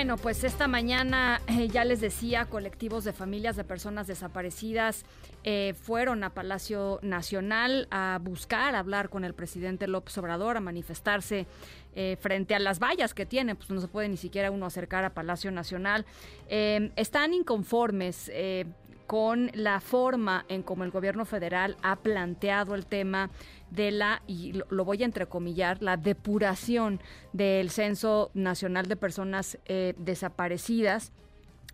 [0.00, 5.04] Bueno, pues esta mañana eh, ya les decía, colectivos de familias de personas desaparecidas
[5.44, 11.46] eh, fueron a Palacio Nacional a buscar hablar con el presidente López Obrador, a manifestarse
[11.94, 15.04] eh, frente a las vallas que tienen, pues no se puede ni siquiera uno acercar
[15.04, 16.06] a Palacio Nacional.
[16.48, 18.30] están inconformes
[19.10, 23.28] con la forma en cómo el gobierno federal ha planteado el tema
[23.72, 27.00] de la, y lo, voy a entrecomillar, la depuración
[27.32, 31.10] del Censo Nacional de Personas eh, Desaparecidas.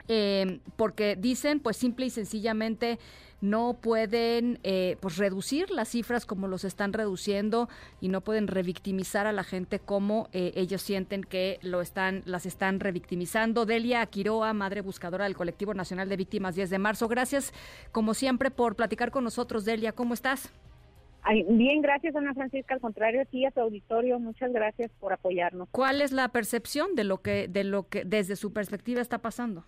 [0.09, 2.99] Eh, porque dicen, pues simple y sencillamente
[3.41, 7.69] no pueden eh, pues reducir las cifras como los están reduciendo
[8.01, 12.81] y no pueden revictimizar a la gente como ellos sienten que lo están las están
[12.81, 13.67] revictimizando.
[13.67, 17.09] Delia Quiroa, madre buscadora del colectivo nacional de víctimas 10 de marzo.
[17.09, 17.53] Gracias
[17.93, 19.93] como siempre por platicar con nosotros, Delia.
[19.93, 20.51] ¿Cómo estás?
[21.49, 22.75] bien, gracias Ana Francisca.
[22.75, 25.69] Al contrario, sí a tu auditorio, muchas gracias por apoyarnos.
[25.71, 29.65] ¿Cuál es la percepción de lo que, de lo que desde su perspectiva está pasando?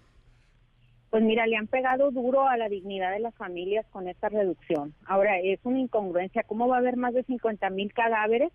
[1.10, 4.94] Pues mira, le han pegado duro a la dignidad de las familias con esta reducción.
[5.06, 6.42] Ahora, es una incongruencia.
[6.42, 8.52] ¿Cómo va a haber más de 50 mil cadáveres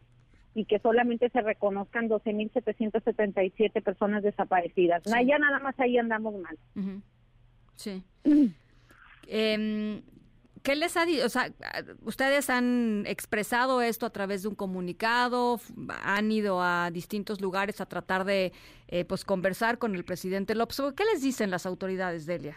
[0.54, 5.04] y que solamente se reconozcan 12.777 personas desaparecidas?
[5.26, 6.58] ya nada más ahí andamos mal.
[7.76, 8.04] Sí.
[10.64, 11.26] ¿Qué les ha dicho?
[11.26, 11.52] O sea,
[12.06, 15.60] ustedes han expresado esto a través de un comunicado,
[16.06, 18.54] han ido a distintos lugares a tratar de
[18.88, 20.82] eh, pues conversar con el presidente López.
[20.96, 22.56] ¿Qué les dicen las autoridades, Delia?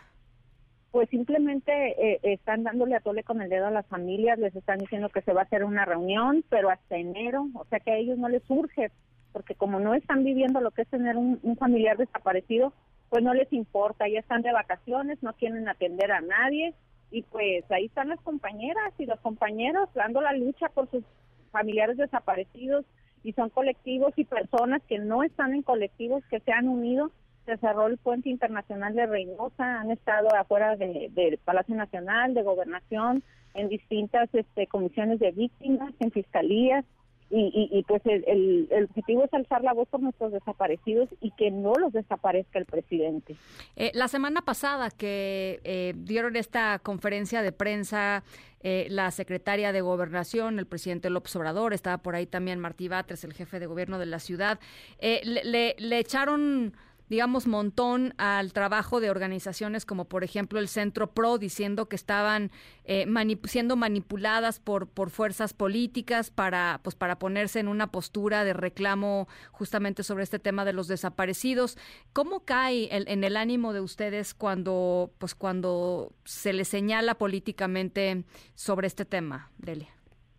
[0.92, 4.78] Pues simplemente eh, están dándole a tole con el dedo a las familias, les están
[4.78, 7.97] diciendo que se va a hacer una reunión, pero hasta enero, o sea que a
[7.97, 8.92] ellos no les surge,
[9.32, 12.72] porque como no están viviendo lo que es tener un familiar desaparecido,
[13.10, 16.72] pues no les importa, ya están de vacaciones, no quieren atender a nadie,
[17.11, 21.05] y pues ahí están las compañeras y los compañeros dando la lucha por sus
[21.50, 22.84] familiares desaparecidos
[23.22, 27.11] y son colectivos y personas que no están en colectivos que se han unido.
[27.44, 33.23] Se cerró el puente internacional de Reynosa, han estado afuera del Palacio Nacional, de Gobernación,
[33.55, 36.84] en distintas este, comisiones de víctimas, en fiscalías,
[37.28, 38.25] y, y, pues el,
[38.70, 42.66] el, objetivo es alzar la voz por nuestros desaparecidos y que no los desaparezca el
[42.66, 43.34] presidente.
[43.75, 48.22] Eh, la semana pasada que eh, dieron esta conferencia de prensa
[48.60, 53.25] eh, la secretaria de Gobernación, el presidente López Obrador, estaba por ahí también Martí Batres,
[53.25, 54.60] el jefe de gobierno de la ciudad,
[55.00, 56.75] le, le echaron
[57.09, 62.50] digamos, montón al trabajo de organizaciones como, por ejemplo, el Centro PRO, diciendo que estaban
[62.84, 63.06] eh,
[63.44, 69.28] siendo manipuladas por, por fuerzas políticas para, pues, para ponerse en una postura de reclamo
[69.53, 71.78] justamente sobre este tema de los desaparecidos.
[72.12, 78.25] ¿Cómo cae en el ánimo de ustedes cuando, pues, cuando se les señala políticamente
[78.55, 79.97] sobre este tema, Delia?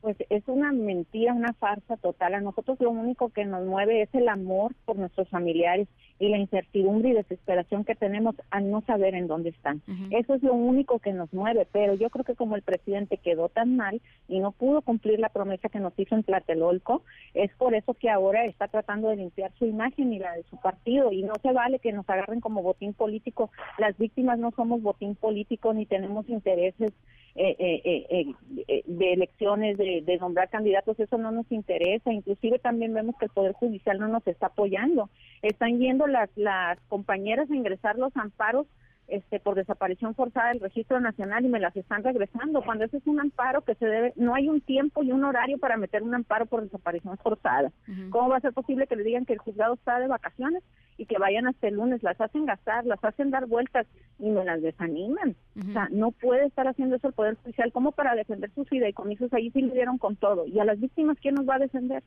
[0.07, 2.35] pues es una mentira, una farsa total.
[2.35, 5.89] A nosotros lo único que nos mueve es el amor por nuestros familiares
[6.19, 9.81] y la incertidumbre y desesperación que tenemos al no saber en dónde están.
[10.11, 13.49] Eso es lo único que nos mueve, pero yo creo que como el presidente quedó
[13.49, 17.75] tan mal y no pudo cumplir la promesa que nos hizo en Tlatelolco, es por
[17.75, 21.23] eso que ahora está tratando de limpiar su imagen y la de su partido y
[21.23, 23.51] no se vale que nos agarren como botín político.
[23.77, 26.93] Las víctimas no somos botín político ni tenemos intereses
[27.37, 32.11] de elecciones, de, de, nombrar candidatos, eso no nos interesa.
[32.11, 35.09] Inclusive también vemos que el Poder Judicial no nos está apoyando.
[35.43, 38.65] Están yendo las, las compañeras a ingresar los amparos
[39.07, 42.61] este, por desaparición forzada del registro nacional y me las están regresando.
[42.61, 45.57] Cuando ese es un amparo que se debe, no hay un tiempo y un horario
[45.57, 47.71] para meter un amparo por desaparición forzada.
[48.09, 50.63] ¿Cómo va a ser posible que le digan que el juzgado está de vacaciones
[50.97, 52.03] y que vayan hasta el lunes?
[52.03, 53.87] Las hacen gastar, las hacen dar vueltas
[54.19, 55.35] y me las desaniman.
[55.57, 59.31] O sea, no puede estar haciendo eso el Poder Judicial como para defender sus fideicomisos.
[59.33, 60.45] Ahí sí le dieron con todo.
[60.47, 62.03] ¿Y a las víctimas quién nos va a defender?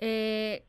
[0.00, 0.64] Eh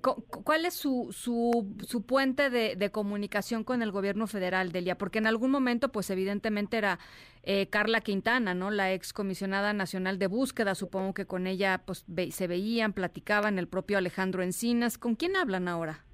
[0.00, 4.98] ¿Cuál es su, su, su puente de, comunicación con el gobierno federal, Delia?
[4.98, 6.98] Porque en algún momento, pues evidentemente era
[7.42, 8.70] eh, Carla Quintana, ¿no?
[8.70, 10.74] La ex comisionada nacional de búsqueda.
[10.74, 14.98] Supongo que con ella pues se veían, platicaban, el propio Alejandro Encinas.
[14.98, 16.04] ¿Con quién hablan ahora?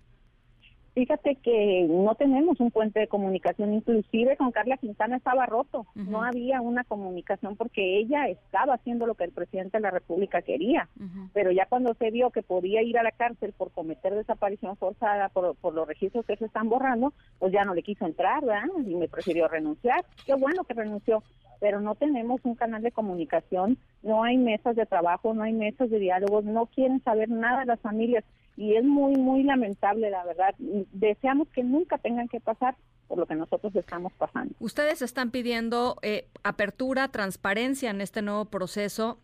[0.98, 6.24] Fíjate que no tenemos un puente de comunicación, inclusive con Carla Quintana estaba roto, no
[6.24, 10.88] había una comunicación porque ella estaba haciendo lo que el presidente de la República quería,
[11.32, 15.28] pero ya cuando se vio que podía ir a la cárcel por cometer desaparición forzada
[15.28, 18.66] por, los registros que se están borrando, pues ya no le quiso entrar, ¿verdad?
[18.84, 20.04] Y me prefirió renunciar.
[20.26, 21.22] Qué bueno que renunció,
[21.60, 25.90] pero no tenemos un canal de comunicación, no hay mesas de trabajo, no hay mesas
[25.90, 28.24] de diálogos, no quieren saber nada de las familias
[28.58, 30.52] y es muy, muy lamentable, la verdad.
[30.58, 32.76] Deseamos que nunca tengan que pasar
[33.06, 34.52] por lo que nosotros estamos pasando.
[34.58, 39.20] Ustedes están pidiendo eh, apertura, transparencia en este nuevo proceso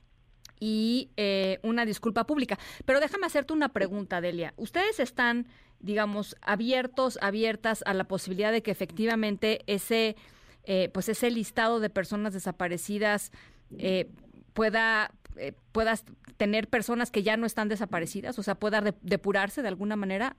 [0.61, 2.61] y eh, una disculpa pública.
[2.85, 4.55] Pero déjame hacerte una pregunta, Delia.
[4.57, 5.49] ¿Ustedes están,
[5.81, 10.15] digamos, abiertos, abiertas a la posibilidad de que efectivamente ese,
[10.63, 13.33] eh, pues ese listado de personas desaparecidas
[14.53, 16.05] pueda eh, puedas
[16.37, 20.37] tener personas que ya no están desaparecidas, o sea, pueda depurarse de alguna manera?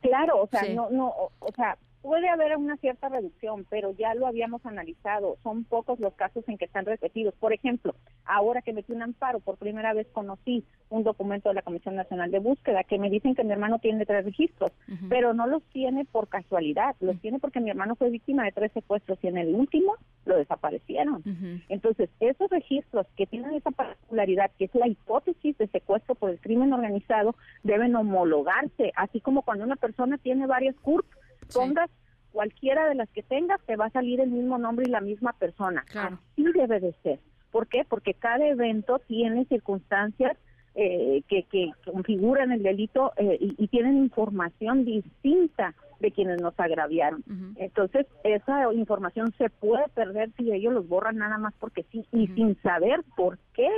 [0.00, 4.26] Claro, o sea, no, no, o sea, puede haber una cierta reducción, pero ya lo
[4.26, 5.38] habíamos analizado.
[5.42, 7.32] Son pocos los casos en que están repetidos.
[7.36, 7.94] Por ejemplo,
[8.26, 12.30] ahora que metí un amparo, por primera vez conocí un documento de la Comisión Nacional
[12.30, 14.70] de Búsqueda que me dicen que mi hermano tiene tres registros,
[15.08, 18.72] pero no los tiene por casualidad, los tiene porque mi hermano fue víctima de tres
[18.72, 21.22] secuestros y en el último lo desaparecieron.
[21.68, 26.40] Entonces, esos registros que tienen esa particularidad, que es la hipótesis de secuestro por el
[26.40, 31.06] crimen organizado, deben homologarse, así como cuando una persona tiene varias CURP,
[31.52, 31.90] pongas
[32.32, 35.32] cualquiera de las que tengas, te va a salir el mismo nombre y la misma
[35.34, 35.84] persona.
[35.88, 36.18] Claro.
[36.32, 37.20] Así debe de ser.
[37.50, 37.84] ¿Por qué?
[37.88, 40.36] Porque cada evento tiene circunstancias
[40.74, 47.24] eh, que, que, configuran el delito eh, y, tienen información distinta de quienes nos agraviaron.
[47.56, 52.26] Entonces, esa información se puede perder si ellos los borran nada más porque sí y
[52.28, 53.68] sin saber por qué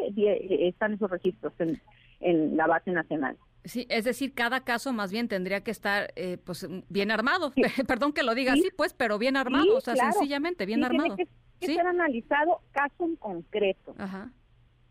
[0.68, 1.80] están esos registros en,
[2.20, 3.36] en la base nacional.
[3.66, 7.52] Sí, es decir, cada caso más bien tendría que estar eh, pues bien armado.
[7.88, 11.16] Perdón que lo diga así, pues, pero bien armado, o sea, sencillamente bien armado.
[11.16, 13.94] Tiene que, ser analizado caso en concreto.
[13.98, 14.30] Ajá,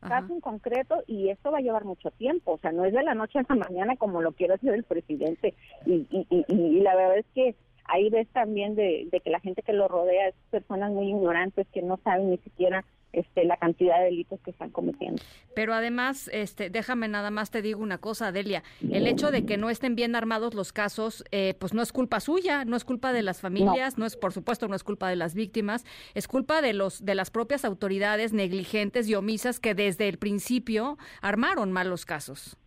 [0.08, 3.04] Caso en concreto y esto va a llevar mucho tiempo, o sea, no es de
[3.04, 5.54] la noche a la mañana como lo quiere hacer el presidente.
[5.86, 9.40] Y, y, y, y la verdad es que ahí ves también de, de que la
[9.40, 12.84] gente que lo rodea es personas muy ignorantes que no saben ni siquiera
[13.16, 15.22] este, la cantidad de delitos que están cometiendo.
[15.56, 18.62] Pero además, este, déjame nada más te digo una cosa, Delia,
[18.92, 22.20] el hecho de que no estén bien armados los casos, eh, pues no es culpa
[22.20, 24.06] suya, no es culpa de las familias, no.
[24.06, 27.32] es, por supuesto, no es culpa de las víctimas, es culpa de los, de las
[27.32, 32.58] propias autoridades negligentes y omisas que desde el principio armaron mal los casos.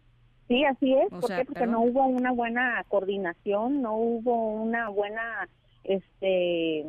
[0.48, 5.48] Sí, así es, porque no hubo una buena coordinación, no hubo una buena
[5.84, 6.84] este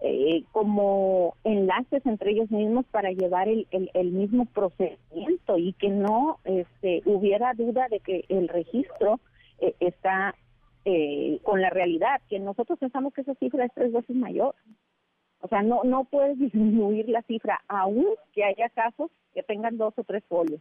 [0.00, 6.40] eh, como enlaces entre ellos mismos para llevar el, el, mismo procedimiento y que no
[6.44, 9.20] este, hubiera duda de que el registro
[9.60, 10.34] eh, está
[10.84, 14.54] eh, con la realidad, que nosotros pensamos que esa cifra es tres veces mayor.
[15.40, 19.94] O sea, no, no puedes disminuir la cifra, aún que haya casos que tengan dos
[19.96, 20.60] o tres folios.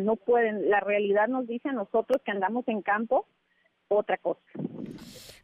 [0.00, 3.26] No pueden, la realidad nos dice a nosotros que andamos en campo
[3.88, 4.40] otra cosa.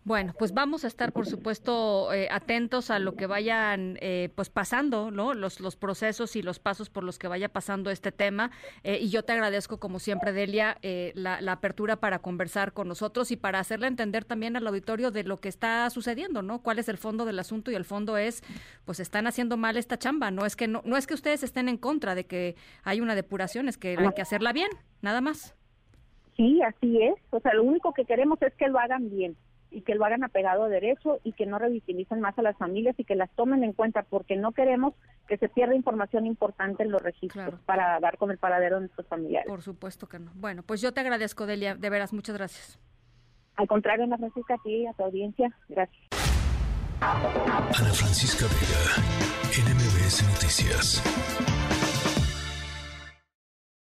[0.05, 4.49] Bueno, pues vamos a estar, por supuesto, eh, atentos a lo que vayan eh, pues
[4.49, 5.35] pasando, ¿no?
[5.35, 8.51] Los, los procesos y los pasos por los que vaya pasando este tema.
[8.85, 10.79] Eh, y yo te agradezco, como siempre, Delia,
[11.15, 15.25] la, la, apertura para conversar con nosotros y para hacerle entender también al auditorio de
[15.25, 16.63] lo que está sucediendo, ¿no?
[16.63, 18.43] Cuál es el fondo del asunto y el fondo es,
[18.87, 20.31] pues están haciendo mal esta chamba.
[20.31, 23.15] No es que no, no es que ustedes estén en contra de que hay una
[23.15, 24.71] depuración, es que hay que hacerla bien,
[25.03, 25.55] nada más.
[26.35, 27.15] Sí, así es.
[27.29, 29.37] O sea, lo único que queremos es que lo hagan bien
[29.71, 32.95] y que lo hagan apegado a derecho y que no revictimicen más a las familias
[32.99, 34.95] y que las tomen en cuenta porque no queremos
[35.27, 39.07] que se pierda información importante en los registros para dar con el paradero de nuestros
[39.07, 39.49] familiares.
[39.49, 40.31] Por supuesto que no.
[40.35, 42.79] Bueno, pues yo te agradezco, Delia, de veras, muchas gracias.
[43.57, 46.09] Al contrario, Ana Francisca, a ti y a tu audiencia, gracias.
[47.01, 49.03] Ana Francisca Vega,
[49.53, 51.88] NMBS Noticias.